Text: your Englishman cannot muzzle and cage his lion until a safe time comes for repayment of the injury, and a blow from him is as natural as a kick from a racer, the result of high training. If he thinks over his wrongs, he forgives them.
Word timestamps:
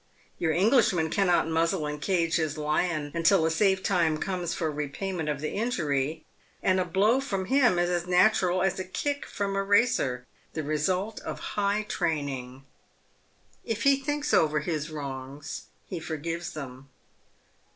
your 0.39 0.51
Englishman 0.51 1.11
cannot 1.11 1.47
muzzle 1.47 1.85
and 1.85 2.01
cage 2.01 2.37
his 2.37 2.57
lion 2.57 3.11
until 3.13 3.45
a 3.45 3.51
safe 3.51 3.83
time 3.83 4.17
comes 4.17 4.51
for 4.51 4.71
repayment 4.71 5.29
of 5.29 5.41
the 5.41 5.51
injury, 5.51 6.25
and 6.63 6.79
a 6.79 6.85
blow 6.85 7.19
from 7.21 7.45
him 7.45 7.77
is 7.77 7.87
as 7.87 8.07
natural 8.07 8.63
as 8.63 8.79
a 8.79 8.83
kick 8.83 9.27
from 9.27 9.55
a 9.55 9.61
racer, 9.61 10.25
the 10.53 10.63
result 10.63 11.19
of 11.19 11.51
high 11.59 11.83
training. 11.83 12.65
If 13.63 13.83
he 13.83 13.95
thinks 13.95 14.33
over 14.33 14.61
his 14.61 14.89
wrongs, 14.89 15.65
he 15.87 15.99
forgives 15.99 16.53
them. 16.53 16.89